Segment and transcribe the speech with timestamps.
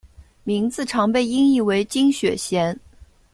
[0.43, 2.75] 名字常被音译为金雪贤。